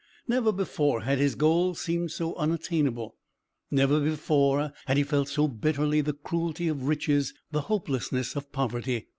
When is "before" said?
0.51-1.01, 3.99-4.73